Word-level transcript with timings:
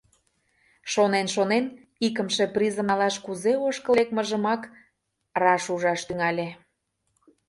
Шонен-шонен, 0.91 1.65
икымше 2.07 2.45
призым 2.55 2.85
налаш 2.89 3.15
кузе 3.25 3.53
ошкыл 3.67 3.93
лекмыжымак 3.99 4.61
раш 5.41 5.63
ужаш 5.73 6.01
тӱҥале. 6.07 6.47